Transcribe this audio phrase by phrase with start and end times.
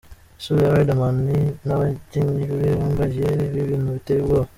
[0.39, 1.17] Isura ya Riderman
[1.65, 4.47] n'ababyinnyi be bambaye ibi bintu biteye ubwoba.